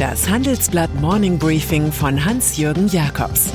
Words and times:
Das 0.00 0.30
Handelsblatt 0.30 0.94
Morning 1.02 1.38
Briefing 1.38 1.92
von 1.92 2.24
Hans-Jürgen 2.24 2.88
Jakobs 2.88 3.50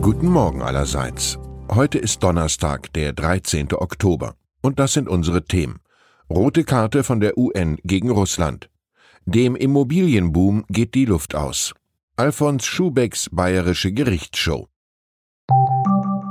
Guten 0.00 0.26
Morgen 0.26 0.62
allerseits. 0.62 1.38
Heute 1.70 1.98
ist 1.98 2.24
Donnerstag, 2.24 2.92
der 2.94 3.12
13. 3.12 3.72
Oktober. 3.74 4.34
Und 4.60 4.80
das 4.80 4.94
sind 4.94 5.08
unsere 5.08 5.44
Themen. 5.44 5.78
Rote 6.28 6.64
Karte 6.64 7.04
von 7.04 7.20
der 7.20 7.38
UN 7.38 7.78
gegen 7.84 8.10
Russland. 8.10 8.68
Dem 9.26 9.54
Immobilienboom 9.54 10.64
geht 10.68 10.96
die 10.96 11.04
Luft 11.04 11.36
aus. 11.36 11.72
Alfons 12.16 12.64
Schubecks 12.64 13.28
bayerische 13.30 13.92
Gerichtsshow. 13.92 14.66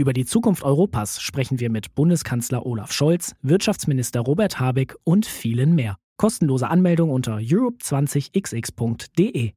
Über 0.00 0.14
die 0.14 0.24
Zukunft 0.24 0.62
Europas 0.62 1.20
sprechen 1.20 1.60
wir 1.60 1.68
mit 1.68 1.94
Bundeskanzler 1.94 2.64
Olaf 2.64 2.90
Scholz, 2.90 3.34
Wirtschaftsminister 3.42 4.20
Robert 4.20 4.58
Habeck 4.58 4.96
und 5.04 5.26
vielen 5.26 5.74
mehr. 5.74 5.96
Kostenlose 6.16 6.70
Anmeldung 6.70 7.10
unter 7.10 7.36
europe20xx.de. 7.36 9.52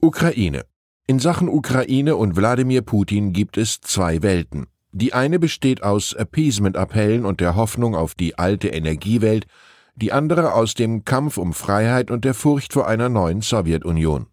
Ukraine. 0.00 0.62
In 1.08 1.18
Sachen 1.18 1.48
Ukraine 1.48 2.14
und 2.14 2.36
Wladimir 2.36 2.82
Putin 2.82 3.32
gibt 3.32 3.58
es 3.58 3.80
zwei 3.80 4.22
Welten. 4.22 4.68
Die 4.92 5.12
eine 5.12 5.40
besteht 5.40 5.82
aus 5.82 6.14
Appeasement-Appellen 6.14 7.24
und 7.24 7.40
der 7.40 7.56
Hoffnung 7.56 7.96
auf 7.96 8.14
die 8.14 8.38
alte 8.38 8.68
Energiewelt, 8.68 9.48
die 9.96 10.12
andere 10.12 10.54
aus 10.54 10.74
dem 10.74 11.04
Kampf 11.04 11.38
um 11.38 11.52
Freiheit 11.52 12.12
und 12.12 12.24
der 12.24 12.34
Furcht 12.34 12.72
vor 12.72 12.86
einer 12.86 13.08
neuen 13.08 13.40
Sowjetunion. 13.40 14.29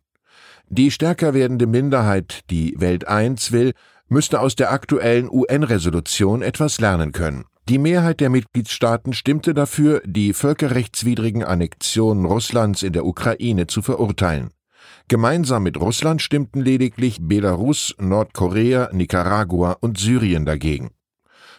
Die 0.70 0.92
stärker 0.92 1.34
werdende 1.34 1.66
Minderheit, 1.66 2.42
die 2.50 2.76
Welt 2.78 3.08
1 3.08 3.54
will, 3.54 3.74
müsste 4.10 4.42
aus 4.42 4.56
der 4.56 4.72
aktuellen 4.72 5.30
UN-Resolution 5.30 6.42
etwas 6.42 6.82
lernen 6.82 7.14
können. 7.14 7.46
Die 7.70 7.78
Mehrheit 7.78 8.20
der 8.20 8.30
Mitgliedstaaten 8.30 9.14
stimmte 9.14 9.54
dafür, 9.54 10.02
die 10.06 10.34
völkerrechtswidrigen 10.34 11.44
Annexionen 11.44 12.26
Russlands 12.26 12.84
in 12.84 12.94
der 12.94 13.06
Ukraine 13.06 13.68
zu 13.68 13.82
verurteilen. 13.82 14.52
Gemeinsam 15.08 15.64
mit 15.64 15.80
Russland 15.80 16.22
stimmten 16.22 16.62
lediglich 16.62 17.20
Belarus, 17.22 17.96
Nordkorea, 17.98 18.90
Nicaragua 18.92 19.78
und 19.80 19.98
Syrien 19.98 20.46
dagegen. 20.46 20.92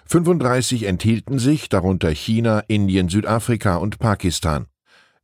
35 0.04 0.84
enthielten 0.84 1.38
sich, 1.38 1.68
darunter 1.68 2.10
China, 2.10 2.62
Indien, 2.68 3.08
Südafrika 3.08 3.76
und 3.76 3.98
Pakistan. 3.98 4.66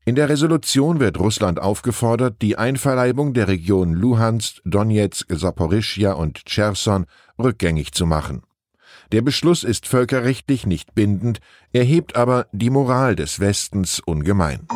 In 0.07 0.17
der 0.17 0.29
Resolution 0.29 1.01
wird 1.01 1.19
Russland 1.19 1.59
aufgefordert, 1.59 2.43
die 2.43 2.59
Einverleibung 2.59 3.33
der 3.33 3.49
Region 3.49 3.95
Luhansk, 3.95 4.61
Donetsk, 4.67 5.27
Saporischja 5.31 6.13
und 6.13 6.45
Cherson 6.45 7.07
rückgängig 7.39 7.93
zu 7.93 8.05
machen. 8.05 8.43
Der 9.13 9.23
Beschluss 9.23 9.65
ist 9.65 9.87
völkerrechtlich 9.87 10.67
nicht 10.67 10.95
bindend, 10.95 11.39
erhebt 11.73 12.17
aber 12.17 12.49
die 12.53 12.69
Moral 12.69 13.17
des 13.17 13.41
Westens 13.41 14.01
ungemein. 14.05 14.67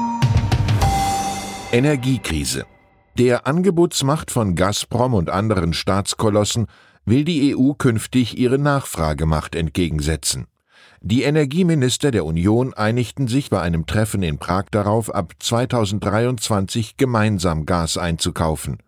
Energiekrise. 1.73 2.65
Der 3.19 3.47
Angebotsmacht 3.47 4.31
von 4.31 4.55
Gazprom 4.55 5.13
und 5.13 5.29
anderen 5.29 5.75
Staatskolossen 5.75 6.69
will 7.05 7.25
die 7.25 7.55
EU 7.55 7.73
künftig 7.75 8.39
ihre 8.39 8.59
Nachfragemacht 8.59 9.55
entgegensetzen. 9.55 10.47
Die 11.01 11.23
Energieminister 11.23 12.11
der 12.11 12.25
Union 12.25 12.75
einigten 12.75 13.29
sich 13.29 13.51
bei 13.51 13.61
einem 13.61 13.87
Treffen 13.87 14.23
in 14.23 14.39
Prag 14.39 14.65
darauf, 14.73 15.15
ab 15.15 15.35
2023 15.39 16.97
gemeinsam 16.97 17.67
Gas 17.67 17.97
einzukaufen. 17.97 18.79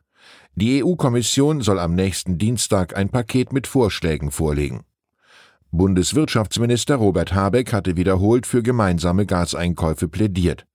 Die 0.56 0.82
EU-Kommission 0.82 1.60
soll 1.60 1.78
am 1.78 1.94
nächsten 1.94 2.36
Dienstag 2.36 2.96
ein 2.96 3.10
Paket 3.10 3.52
mit 3.52 3.68
Vorschlägen 3.68 4.32
vorlegen. 4.32 4.82
Bundeswirtschaftsminister 5.70 6.96
Robert 6.96 7.32
Habeck 7.32 7.72
hatte 7.72 7.96
wiederholt 7.96 8.44
für 8.44 8.64
gemeinsame 8.64 9.24
Gaseinkäufe 9.24 10.08
plädiert. 10.08 10.66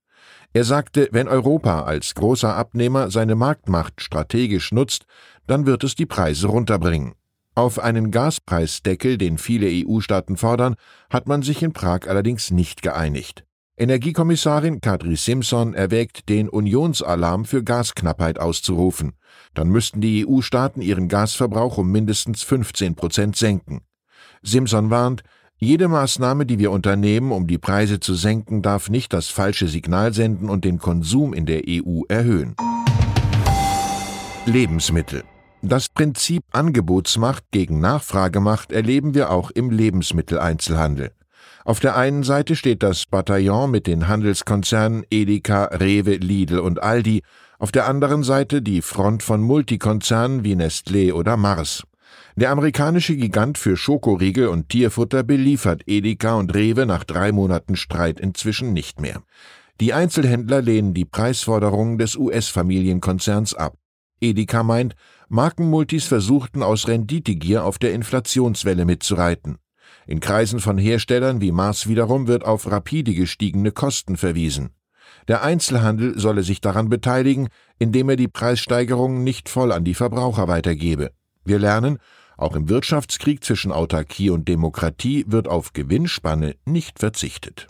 Er 0.54 0.64
sagte, 0.64 1.08
wenn 1.12 1.28
Europa 1.28 1.82
als 1.82 2.14
großer 2.14 2.56
Abnehmer 2.56 3.10
seine 3.10 3.34
Marktmacht 3.34 4.00
strategisch 4.00 4.72
nutzt, 4.72 5.04
dann 5.46 5.66
wird 5.66 5.84
es 5.84 5.94
die 5.94 6.06
Preise 6.06 6.46
runterbringen. 6.46 7.12
Auf 7.58 7.78
einen 7.78 8.10
Gaspreisdeckel, 8.10 9.16
den 9.16 9.38
viele 9.38 9.68
EU-Staaten 9.70 10.36
fordern, 10.36 10.74
hat 11.08 11.26
man 11.26 11.40
sich 11.40 11.62
in 11.62 11.72
Prag 11.72 12.00
allerdings 12.06 12.50
nicht 12.50 12.82
geeinigt. 12.82 13.46
Energiekommissarin 13.78 14.82
Kadri 14.82 15.16
Simpson 15.16 15.72
erwägt, 15.72 16.28
den 16.28 16.50
Unionsalarm 16.50 17.46
für 17.46 17.64
Gasknappheit 17.64 18.38
auszurufen. 18.38 19.14
Dann 19.54 19.68
müssten 19.68 20.02
die 20.02 20.26
EU-Staaten 20.26 20.82
ihren 20.82 21.08
Gasverbrauch 21.08 21.78
um 21.78 21.90
mindestens 21.90 22.42
15 22.42 22.94
Prozent 22.94 23.36
senken. 23.36 23.80
Simpson 24.42 24.90
warnt, 24.90 25.22
jede 25.56 25.88
Maßnahme, 25.88 26.44
die 26.44 26.58
wir 26.58 26.70
unternehmen, 26.70 27.32
um 27.32 27.46
die 27.46 27.58
Preise 27.58 28.00
zu 28.00 28.12
senken, 28.12 28.60
darf 28.60 28.90
nicht 28.90 29.14
das 29.14 29.28
falsche 29.28 29.66
Signal 29.66 30.12
senden 30.12 30.50
und 30.50 30.66
den 30.66 30.78
Konsum 30.78 31.32
in 31.32 31.46
der 31.46 31.62
EU 31.66 32.02
erhöhen. 32.08 32.54
Lebensmittel 34.44 35.24
das 35.68 35.88
Prinzip 35.88 36.44
Angebotsmacht 36.52 37.44
gegen 37.50 37.80
Nachfragemacht 37.80 38.72
erleben 38.72 39.14
wir 39.14 39.30
auch 39.30 39.50
im 39.50 39.70
Lebensmitteleinzelhandel. 39.70 41.12
Auf 41.64 41.80
der 41.80 41.96
einen 41.96 42.22
Seite 42.22 42.54
steht 42.54 42.82
das 42.82 43.06
Bataillon 43.06 43.70
mit 43.70 43.86
den 43.86 44.06
Handelskonzernen 44.06 45.04
Edeka, 45.10 45.64
Rewe, 45.64 46.16
Lidl 46.16 46.58
und 46.58 46.82
Aldi, 46.82 47.22
auf 47.58 47.72
der 47.72 47.86
anderen 47.86 48.22
Seite 48.22 48.62
die 48.62 48.82
Front 48.82 49.22
von 49.22 49.40
Multikonzernen 49.40 50.44
wie 50.44 50.54
Nestlé 50.54 51.12
oder 51.12 51.36
Mars. 51.36 51.84
Der 52.36 52.50
amerikanische 52.50 53.16
Gigant 53.16 53.56
für 53.56 53.76
Schokoriegel 53.76 54.48
und 54.48 54.68
Tierfutter 54.68 55.22
beliefert 55.22 55.82
Edeka 55.86 56.34
und 56.34 56.54
Rewe 56.54 56.84
nach 56.84 57.02
drei 57.02 57.32
Monaten 57.32 57.76
Streit 57.76 58.20
inzwischen 58.20 58.72
nicht 58.72 59.00
mehr. 59.00 59.22
Die 59.80 59.92
Einzelhändler 59.92 60.62
lehnen 60.62 60.94
die 60.94 61.04
Preisforderungen 61.04 61.98
des 61.98 62.16
US-Familienkonzerns 62.16 63.54
ab. 63.54 63.76
Edeka 64.20 64.62
meint, 64.62 64.94
Markenmultis 65.28 66.04
versuchten 66.04 66.62
aus 66.62 66.86
Renditegier 66.86 67.64
auf 67.64 67.78
der 67.78 67.92
Inflationswelle 67.92 68.84
mitzureiten. 68.84 69.58
In 70.06 70.20
Kreisen 70.20 70.60
von 70.60 70.78
Herstellern 70.78 71.40
wie 71.40 71.50
Mars 71.50 71.88
wiederum 71.88 72.28
wird 72.28 72.44
auf 72.44 72.70
rapide 72.70 73.12
gestiegene 73.12 73.72
Kosten 73.72 74.16
verwiesen. 74.16 74.70
Der 75.26 75.42
Einzelhandel 75.42 76.18
solle 76.18 76.44
sich 76.44 76.60
daran 76.60 76.88
beteiligen, 76.88 77.48
indem 77.80 78.08
er 78.08 78.16
die 78.16 78.28
Preissteigerungen 78.28 79.24
nicht 79.24 79.48
voll 79.48 79.72
an 79.72 79.82
die 79.82 79.94
Verbraucher 79.94 80.46
weitergebe. 80.46 81.10
Wir 81.44 81.58
lernen, 81.58 81.98
auch 82.36 82.54
im 82.54 82.68
Wirtschaftskrieg 82.68 83.42
zwischen 83.42 83.72
Autarkie 83.72 84.30
und 84.30 84.46
Demokratie 84.46 85.24
wird 85.26 85.48
auf 85.48 85.72
Gewinnspanne 85.72 86.54
nicht 86.64 87.00
verzichtet. 87.00 87.66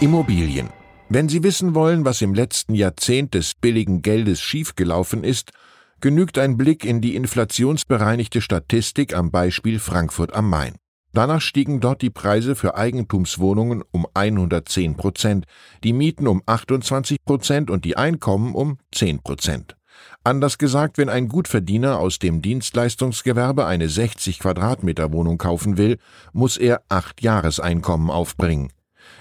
Immobilien. 0.00 0.70
Wenn 1.08 1.28
Sie 1.28 1.44
wissen 1.44 1.76
wollen, 1.76 2.04
was 2.04 2.22
im 2.22 2.34
letzten 2.34 2.74
Jahrzehnt 2.74 3.34
des 3.34 3.54
billigen 3.54 4.02
Geldes 4.02 4.40
schiefgelaufen 4.40 5.22
ist, 5.22 5.52
genügt 6.00 6.38
ein 6.38 6.56
Blick 6.56 6.84
in 6.84 7.00
die 7.00 7.14
inflationsbereinigte 7.14 8.40
Statistik 8.40 9.14
am 9.14 9.30
Beispiel 9.30 9.78
Frankfurt 9.78 10.34
am 10.34 10.50
Main. 10.50 10.76
Danach 11.12 11.40
stiegen 11.40 11.80
dort 11.80 12.02
die 12.02 12.10
Preise 12.10 12.54
für 12.54 12.76
Eigentumswohnungen 12.76 13.82
um 13.90 14.06
110 14.12 14.96
Prozent, 14.96 15.46
die 15.82 15.94
Mieten 15.94 16.26
um 16.26 16.42
28 16.44 17.24
Prozent 17.24 17.70
und 17.70 17.86
die 17.86 17.96
Einkommen 17.96 18.54
um 18.54 18.78
10 18.92 19.22
Prozent. 19.22 19.76
Anders 20.24 20.58
gesagt, 20.58 20.98
wenn 20.98 21.08
ein 21.08 21.28
Gutverdiener 21.28 21.98
aus 21.98 22.18
dem 22.18 22.42
Dienstleistungsgewerbe 22.42 23.64
eine 23.64 23.88
60 23.88 24.40
Quadratmeter 24.40 25.12
Wohnung 25.12 25.38
kaufen 25.38 25.78
will, 25.78 25.98
muss 26.32 26.56
er 26.56 26.82
acht 26.88 27.22
Jahreseinkommen 27.22 28.10
aufbringen. 28.10 28.72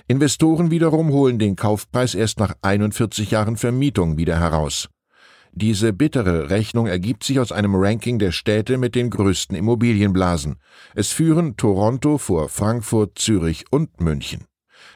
Investoren 0.08 0.72
wiederum 0.72 1.12
holen 1.12 1.40
den 1.40 1.56
Kaufpreis 1.56 2.16
erst 2.16 2.40
nach 2.40 2.56
41 2.62 3.32
Jahren 3.32 3.56
Vermietung 3.56 4.18
wieder 4.18 4.40
heraus. 4.40 4.90
Diese 5.58 5.94
bittere 5.94 6.50
Rechnung 6.50 6.86
ergibt 6.86 7.24
sich 7.24 7.40
aus 7.40 7.54
einem 7.54 7.76
Ranking 7.76 8.20
der 8.20 8.34
Städte 8.34 8.78
mit 8.78 8.94
den 8.94 9.10
größten 9.10 9.56
Immobilienblasen. 9.56 10.58
Es 10.96 11.14
führen 11.14 11.56
Toronto 11.56 12.18
vor 12.18 12.50
Frankfurt, 12.50 13.18
Zürich 13.18 13.64
und 13.72 14.02
München. 14.02 14.44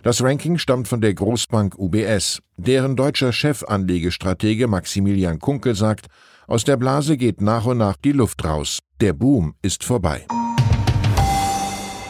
Das 0.04 0.22
Ranking 0.22 0.58
stammt 0.58 0.90
von 0.90 1.00
der 1.00 1.14
Großbank 1.14 1.80
UBS. 1.80 2.42
Deren 2.58 2.98
deutscher 2.98 3.32
Chefanlegestratege 3.32 4.68
Maximilian 4.68 5.40
Kunkel 5.40 5.76
sagt, 5.76 6.08
aus 6.46 6.66
der 6.66 6.76
Blase 6.76 7.16
geht 7.16 7.40
nach 7.40 7.66
und 7.66 7.78
nach 7.78 7.96
die 7.96 8.12
Luft 8.12 8.44
raus. 8.44 8.80
Der 9.00 9.14
Boom 9.14 9.56
ist 9.62 9.86
vorbei. 9.86 10.26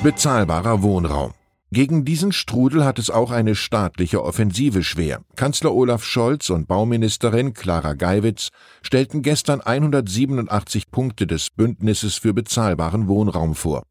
Bezahlbarer 0.01 0.81
Wohnraum. 0.81 1.33
Gegen 1.71 2.03
diesen 2.03 2.31
Strudel 2.31 2.83
hat 2.83 2.97
es 2.97 3.11
auch 3.11 3.29
eine 3.29 3.53
staatliche 3.53 4.23
Offensive 4.23 4.83
schwer. 4.83 5.21
Kanzler 5.35 5.71
Olaf 5.71 6.03
Scholz 6.03 6.49
und 6.49 6.67
Bauministerin 6.67 7.53
Clara 7.53 7.93
Geiwitz 7.93 8.49
stellten 8.81 9.21
gestern 9.21 9.61
187 9.61 10.89
Punkte 10.89 11.27
des 11.27 11.51
Bündnisses 11.51 12.15
für 12.15 12.33
bezahlbaren 12.33 13.07
Wohnraum 13.07 13.53
vor. 13.53 13.83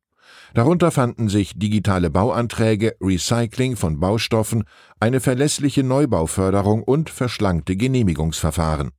Darunter 0.54 0.90
fanden 0.90 1.28
sich 1.28 1.56
digitale 1.56 2.10
Bauanträge, 2.10 2.96
Recycling 3.00 3.76
von 3.76 4.00
Baustoffen, 4.00 4.64
eine 4.98 5.20
verlässliche 5.20 5.84
Neubauförderung 5.84 6.82
und 6.82 7.10
verschlankte 7.10 7.76
Genehmigungsverfahren. 7.76 8.90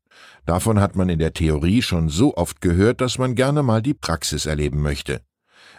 Davon 0.46 0.80
hat 0.80 0.96
man 0.96 1.10
in 1.10 1.20
der 1.20 1.34
Theorie 1.34 1.82
schon 1.82 2.08
so 2.08 2.38
oft 2.38 2.62
gehört, 2.62 3.02
dass 3.02 3.18
man 3.18 3.36
gerne 3.36 3.62
mal 3.62 3.82
die 3.82 3.94
Praxis 3.94 4.46
erleben 4.46 4.82
möchte. 4.82 5.20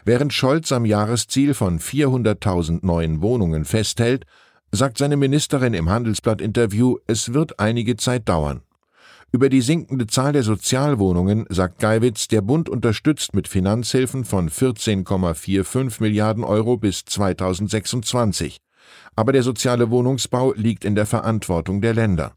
Während 0.04 0.32
Scholz 0.32 0.72
am 0.72 0.84
Jahresziel 0.84 1.54
von 1.54 1.78
400.000 1.78 2.84
neuen 2.84 3.20
Wohnungen 3.20 3.64
festhält, 3.64 4.24
sagt 4.72 4.98
seine 4.98 5.16
Ministerin 5.16 5.74
im 5.74 5.90
Handelsblatt-Interview, 5.90 6.96
es 7.06 7.34
wird 7.34 7.58
einige 7.58 7.96
Zeit 7.96 8.28
dauern. 8.28 8.62
Über 9.32 9.48
die 9.48 9.60
sinkende 9.60 10.08
Zahl 10.08 10.32
der 10.32 10.42
Sozialwohnungen 10.42 11.46
sagt 11.50 11.78
Geiwitz, 11.78 12.26
der 12.26 12.40
Bund 12.40 12.68
unterstützt 12.68 13.34
mit 13.34 13.46
Finanzhilfen 13.46 14.24
von 14.24 14.50
14,45 14.50 16.02
Milliarden 16.02 16.42
Euro 16.42 16.76
bis 16.76 17.04
2026. 17.04 18.58
Aber 19.14 19.32
der 19.32 19.44
soziale 19.44 19.90
Wohnungsbau 19.90 20.52
liegt 20.54 20.84
in 20.84 20.96
der 20.96 21.06
Verantwortung 21.06 21.80
der 21.80 21.94
Länder. 21.94 22.32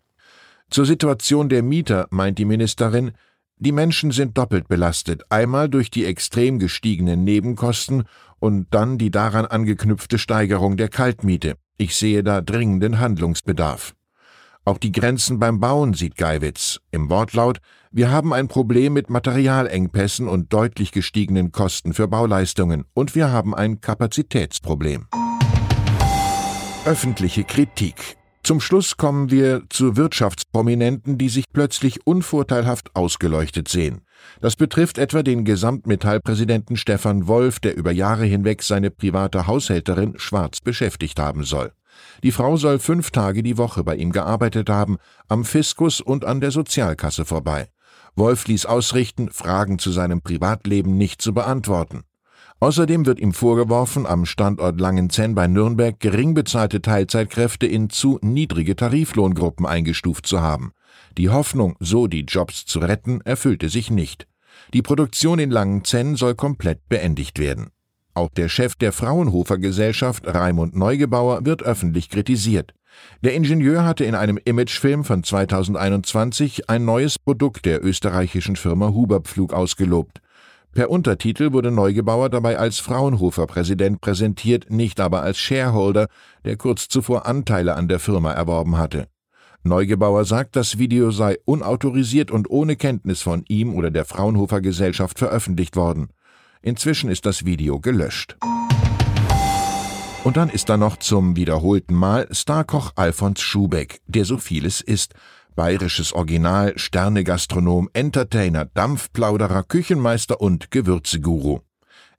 Zur 0.69 0.85
Situation 0.85 1.49
der 1.49 1.63
Mieter 1.63 2.07
meint 2.11 2.37
die 2.37 2.45
Ministerin, 2.45 3.13
die 3.57 3.71
Menschen 3.71 4.11
sind 4.11 4.37
doppelt 4.37 4.67
belastet, 4.67 5.23
einmal 5.29 5.69
durch 5.69 5.89
die 5.89 6.05
extrem 6.05 6.59
gestiegenen 6.59 7.23
Nebenkosten 7.23 8.03
und 8.39 8.67
dann 8.71 8.97
die 8.97 9.11
daran 9.11 9.45
angeknüpfte 9.45 10.17
Steigerung 10.17 10.75
der 10.75 10.89
Kaltmiete. 10.89 11.55
Ich 11.77 11.95
sehe 11.95 12.23
da 12.23 12.41
dringenden 12.41 12.99
Handlungsbedarf. 12.99 13.93
Auch 14.65 14.77
die 14.77 14.91
Grenzen 14.91 15.39
beim 15.39 15.59
Bauen 15.59 15.93
sieht 15.93 16.15
Geiwitz. 16.15 16.79
Im 16.91 17.09
Wortlaut, 17.09 17.59
wir 17.91 18.11
haben 18.11 18.33
ein 18.33 18.47
Problem 18.47 18.93
mit 18.93 19.09
Materialengpässen 19.09 20.27
und 20.27 20.53
deutlich 20.53 20.91
gestiegenen 20.91 21.51
Kosten 21.51 21.93
für 21.93 22.07
Bauleistungen 22.07 22.85
und 22.93 23.13
wir 23.13 23.31
haben 23.31 23.53
ein 23.53 23.81
Kapazitätsproblem. 23.81 25.07
Öffentliche 26.85 27.43
Kritik. 27.43 28.17
Zum 28.43 28.59
Schluss 28.59 28.97
kommen 28.97 29.31
wir 29.31 29.63
zu 29.69 29.95
Wirtschaftsprominenten, 29.95 31.17
die 31.17 31.29
sich 31.29 31.45
plötzlich 31.53 32.05
unvorteilhaft 32.05 32.93
ausgeleuchtet 32.93 33.69
sehen. 33.69 34.01
Das 34.41 34.57
betrifft 34.57 34.97
etwa 34.97 35.23
den 35.23 35.45
Gesamtmetallpräsidenten 35.45 36.75
Stefan 36.75 37.27
Wolf, 37.27 37.61
der 37.61 37.77
über 37.77 37.91
Jahre 37.93 38.25
hinweg 38.25 38.61
seine 38.61 38.91
private 38.91 39.47
Haushälterin 39.47 40.15
schwarz 40.17 40.59
beschäftigt 40.59 41.19
haben 41.19 41.45
soll. 41.45 41.71
Die 42.21 42.31
Frau 42.31 42.57
soll 42.57 42.79
fünf 42.79 43.11
Tage 43.11 43.43
die 43.43 43.57
Woche 43.57 43.85
bei 43.85 43.95
ihm 43.95 44.11
gearbeitet 44.11 44.69
haben, 44.69 44.97
am 45.29 45.45
Fiskus 45.45 46.01
und 46.01 46.25
an 46.25 46.41
der 46.41 46.51
Sozialkasse 46.51 47.23
vorbei. 47.23 47.69
Wolf 48.15 48.47
ließ 48.47 48.65
ausrichten, 48.65 49.29
Fragen 49.31 49.79
zu 49.79 49.91
seinem 49.91 50.21
Privatleben 50.21 50.97
nicht 50.97 51.21
zu 51.21 51.33
beantworten. 51.33 52.03
Außerdem 52.63 53.05
wird 53.05 53.19
ihm 53.19 53.33
vorgeworfen, 53.33 54.05
am 54.05 54.25
Standort 54.25 54.79
Langenzenn 54.79 55.35
bei 55.35 55.47
Nürnberg 55.47 55.99
gering 55.99 56.33
bezahlte 56.33 56.81
Teilzeitkräfte 56.81 57.67
in 57.67 57.89
zu 57.89 58.19
niedrige 58.21 58.77
Tariflohngruppen 58.77 59.65
eingestuft 59.65 60.25
zu 60.25 60.39
haben. 60.39 60.71
Die 61.17 61.29
Hoffnung, 61.29 61.75
so 61.81 62.07
die 62.07 62.21
Jobs 62.21 62.65
zu 62.65 62.79
retten, 62.79 63.19
erfüllte 63.25 63.67
sich 63.67 63.91
nicht. 63.91 64.27
Die 64.73 64.81
Produktion 64.81 65.39
in 65.39 65.51
Langenzenn 65.51 66.15
soll 66.15 66.35
komplett 66.35 66.87
beendigt 66.87 67.37
werden. 67.37 67.67
Auch 68.13 68.29
der 68.29 68.47
Chef 68.47 68.75
der 68.75 68.93
Fraunhofer 68.93 69.57
Gesellschaft, 69.57 70.25
Raimund 70.25 70.73
Neugebauer, 70.73 71.45
wird 71.45 71.63
öffentlich 71.63 72.09
kritisiert. 72.09 72.73
Der 73.23 73.33
Ingenieur 73.33 73.83
hatte 73.83 74.05
in 74.05 74.15
einem 74.15 74.39
Imagefilm 74.41 75.03
von 75.03 75.21
2021 75.21 76.69
ein 76.69 76.85
neues 76.85 77.19
Produkt 77.19 77.65
der 77.65 77.83
österreichischen 77.83 78.55
Firma 78.55 78.93
Huberpflug 78.93 79.51
ausgelobt. 79.51 80.22
Per 80.73 80.89
Untertitel 80.89 81.51
wurde 81.51 81.69
Neugebauer 81.69 82.29
dabei 82.29 82.57
als 82.57 82.79
Fraunhofer-Präsident 82.79 84.01
präsentiert, 84.01 84.71
nicht 84.71 84.99
aber 84.99 85.21
als 85.21 85.37
Shareholder, 85.37 86.07
der 86.45 86.57
kurz 86.57 86.87
zuvor 86.87 87.27
Anteile 87.27 87.75
an 87.75 87.87
der 87.87 87.99
Firma 87.99 88.31
erworben 88.31 88.77
hatte. 88.77 89.07
Neugebauer 89.61 90.25
sagt, 90.25 90.55
das 90.55 90.79
Video 90.79 91.11
sei 91.11 91.37
unautorisiert 91.45 92.31
und 92.31 92.49
ohne 92.49 92.75
Kenntnis 92.75 93.21
von 93.21 93.45
ihm 93.47 93.75
oder 93.75 93.91
der 93.91 94.03
Fraunhofer 94.03 94.61
Gesellschaft 94.61 95.19
veröffentlicht 95.19 95.75
worden. 95.75 96.09
Inzwischen 96.63 97.11
ist 97.11 97.27
das 97.27 97.45
Video 97.45 97.79
gelöscht. 97.79 98.35
Und 100.23 100.37
dann 100.37 100.49
ist 100.49 100.69
da 100.69 100.77
noch 100.77 100.97
zum 100.97 101.35
wiederholten 101.35 101.93
Mal 101.93 102.27
Starkoch 102.31 102.93
Alfons 102.95 103.41
Schubeck, 103.41 104.01
der 104.07 104.25
so 104.25 104.37
vieles 104.37 104.81
ist, 104.81 105.13
bayerisches 105.55 106.13
Original, 106.13 106.73
Sternegastronom, 106.77 107.89
Entertainer, 107.93 108.65
Dampfplauderer, 108.65 109.63
Küchenmeister 109.63 110.41
und 110.41 110.71
Gewürzeguru. 110.71 111.59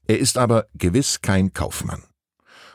Er 0.06 0.18
ist 0.18 0.38
aber 0.38 0.66
gewiss 0.74 1.20
kein 1.22 1.52
Kaufmann. 1.52 2.02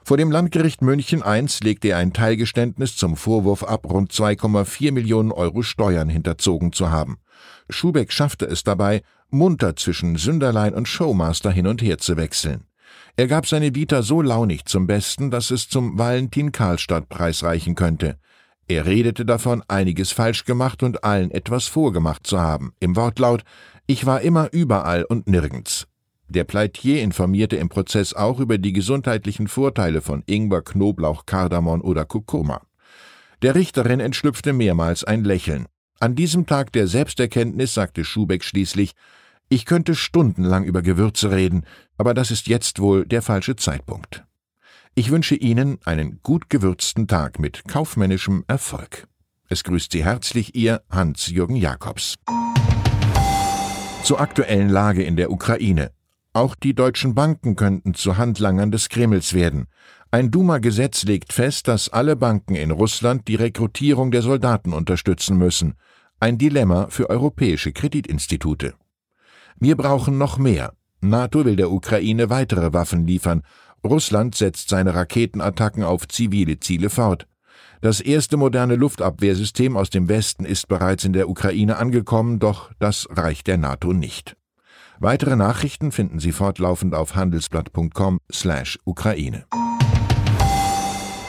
Vor 0.03 0.17
dem 0.17 0.31
Landgericht 0.31 0.81
München 0.81 1.23
I 1.25 1.45
legte 1.63 1.89
er 1.89 1.97
ein 1.97 2.13
Teilgeständnis 2.13 2.95
zum 2.95 3.15
Vorwurf 3.15 3.63
ab, 3.63 3.85
rund 3.89 4.11
2,4 4.11 4.91
Millionen 4.91 5.31
Euro 5.31 5.61
Steuern 5.61 6.09
hinterzogen 6.09 6.71
zu 6.71 6.89
haben. 6.89 7.19
Schubeck 7.69 8.11
schaffte 8.11 8.45
es 8.45 8.63
dabei, 8.63 9.03
munter 9.29 9.75
zwischen 9.75 10.15
Sünderlein 10.15 10.73
und 10.73 10.87
Showmaster 10.87 11.51
hin 11.51 11.67
und 11.67 11.81
her 11.81 11.99
zu 11.99 12.17
wechseln. 12.17 12.63
Er 13.15 13.27
gab 13.27 13.45
seine 13.45 13.75
Vita 13.75 14.01
so 14.01 14.21
launig 14.21 14.65
zum 14.65 14.87
Besten, 14.87 15.29
dass 15.29 15.51
es 15.51 15.69
zum 15.69 15.99
Valentin-Karlstadt-Preis 15.99 17.43
reichen 17.43 17.75
könnte. 17.75 18.17
Er 18.69 18.85
redete 18.85 19.25
davon, 19.25 19.63
einiges 19.67 20.11
falsch 20.11 20.45
gemacht 20.45 20.83
und 20.83 21.03
allen 21.03 21.31
etwas 21.31 21.65
vorgemacht 21.65 22.27
zu 22.27 22.39
haben. 22.39 22.71
Im 22.79 22.95
Wortlaut 22.95 23.43
Ich 23.87 24.05
war 24.05 24.21
immer 24.21 24.53
überall 24.53 25.03
und 25.05 25.27
nirgends. 25.27 25.87
Der 26.27 26.43
Pleitier 26.43 27.01
informierte 27.01 27.55
im 27.55 27.69
Prozess 27.69 28.13
auch 28.13 28.39
über 28.39 28.59
die 28.59 28.71
gesundheitlichen 28.71 29.47
Vorteile 29.47 30.01
von 30.01 30.21
Ingwer, 30.27 30.61
Knoblauch, 30.61 31.25
Kardamom 31.25 31.81
oder 31.81 32.05
Kurkuma. 32.05 32.61
Der 33.41 33.55
Richterin 33.55 33.99
entschlüpfte 33.99 34.53
mehrmals 34.53 35.03
ein 35.03 35.23
Lächeln. 35.23 35.65
An 35.99 36.13
diesem 36.13 36.45
Tag 36.45 36.71
der 36.71 36.85
Selbsterkenntnis 36.85 37.73
sagte 37.73 38.05
Schubeck 38.05 38.43
schließlich 38.43 38.91
Ich 39.49 39.65
könnte 39.65 39.95
stundenlang 39.95 40.63
über 40.63 40.83
Gewürze 40.83 41.31
reden, 41.31 41.63
aber 41.97 42.13
das 42.13 42.29
ist 42.29 42.45
jetzt 42.45 42.79
wohl 42.79 43.07
der 43.07 43.23
falsche 43.23 43.55
Zeitpunkt. 43.55 44.25
Ich 44.99 45.11
wünsche 45.11 45.35
Ihnen 45.35 45.77
einen 45.85 46.19
gut 46.23 46.49
gewürzten 46.49 47.07
Tag 47.07 47.39
mit 47.39 47.65
kaufmännischem 47.69 48.43
Erfolg. 48.49 49.07
Es 49.47 49.63
grüßt 49.63 49.93
Sie 49.93 50.03
herzlich 50.03 50.55
Ihr 50.55 50.81
Hans-Jürgen 50.89 51.55
Jakobs. 51.55 52.15
Zur 54.03 54.19
aktuellen 54.19 54.67
Lage 54.67 55.03
in 55.03 55.15
der 55.15 55.31
Ukraine. 55.31 55.91
Auch 56.33 56.53
die 56.53 56.73
deutschen 56.73 57.15
Banken 57.15 57.55
könnten 57.55 57.93
zu 57.93 58.17
Handlangern 58.17 58.71
des 58.71 58.89
Kremls 58.89 59.33
werden. 59.33 59.67
Ein 60.11 60.31
Duma-Gesetz 60.31 61.03
legt 61.03 61.31
fest, 61.31 61.69
dass 61.69 61.87
alle 61.87 62.17
Banken 62.17 62.55
in 62.55 62.71
Russland 62.71 63.29
die 63.29 63.35
Rekrutierung 63.35 64.11
der 64.11 64.21
Soldaten 64.21 64.73
unterstützen 64.73 65.37
müssen. 65.37 65.75
Ein 66.19 66.37
Dilemma 66.37 66.87
für 66.89 67.09
europäische 67.09 67.71
Kreditinstitute. 67.71 68.73
Wir 69.61 69.77
brauchen 69.77 70.17
noch 70.17 70.37
mehr. 70.37 70.73
NATO 70.99 71.45
will 71.45 71.55
der 71.55 71.71
Ukraine 71.71 72.29
weitere 72.29 72.73
Waffen 72.73 73.07
liefern 73.07 73.43
Russland 73.83 74.35
setzt 74.35 74.69
seine 74.69 74.95
Raketenattacken 74.95 75.83
auf 75.83 76.07
zivile 76.07 76.59
Ziele 76.59 76.89
fort. 76.89 77.27
Das 77.81 78.01
erste 78.01 78.35
moderne 78.35 78.75
Luftabwehrsystem 78.75 79.77
aus 79.77 79.89
dem 79.89 80.09
Westen 80.09 80.43
ist 80.45 80.67
bereits 80.67 81.05
in 81.05 81.13
der 81.13 81.29
Ukraine 81.29 81.77
angekommen, 81.77 82.39
doch 82.39 82.71
das 82.79 83.07
reicht 83.09 83.47
der 83.47 83.57
NATO 83.57 83.93
nicht. 83.93 84.35
Weitere 84.99 85.37
Nachrichten 85.37 85.93
finden 85.93 86.19
Sie 86.19 86.33
fortlaufend 86.33 86.93
auf 86.93 87.15
handelsblatt.com/Ukraine. 87.15 89.45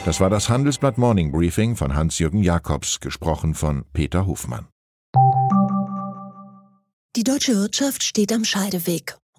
Das 0.03 0.19
war 0.19 0.29
das 0.29 0.49
Handelsblatt 0.49 0.97
Morning 0.97 1.31
Briefing 1.31 1.77
von 1.77 1.95
Hans-Jürgen 1.95 2.43
Jakobs, 2.43 2.99
gesprochen 2.99 3.53
von 3.53 3.85
Peter 3.93 4.25
Hofmann. 4.25 4.67
Die 7.15 7.23
deutsche 7.23 7.55
Wirtschaft 7.55 8.03
steht 8.03 8.33
am 8.33 8.43
Scheideweg 8.43 9.15